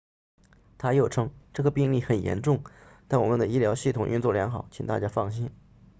[0.79, 2.63] 他又称这个病例很严重
[3.07, 5.51] 但我们的医疗系统运作良好请大家放心